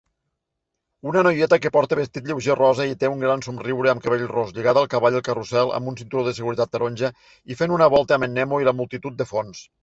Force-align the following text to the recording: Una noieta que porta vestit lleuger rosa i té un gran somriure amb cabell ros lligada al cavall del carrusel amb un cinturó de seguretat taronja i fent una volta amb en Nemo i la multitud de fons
Una 1.09 1.21
noieta 1.25 1.57
que 1.65 1.71
porta 1.75 1.97
vestit 1.99 2.29
lleuger 2.29 2.55
rosa 2.59 2.87
i 2.91 2.95
té 3.03 3.11
un 3.15 3.21
gran 3.25 3.43
somriure 3.47 3.91
amb 3.93 4.03
cabell 4.05 4.23
ros 4.31 4.55
lligada 4.55 4.83
al 4.83 4.89
cavall 4.95 5.19
del 5.19 5.23
carrusel 5.29 5.75
amb 5.77 5.93
un 5.93 6.01
cinturó 6.01 6.25
de 6.29 6.35
seguretat 6.39 6.73
taronja 6.79 7.13
i 7.27 7.59
fent 7.61 7.77
una 7.77 7.91
volta 7.97 8.17
amb 8.19 8.29
en 8.31 8.35
Nemo 8.41 8.63
i 8.65 8.71
la 8.71 8.75
multitud 8.83 9.21
de 9.23 9.29
fons 9.35 9.63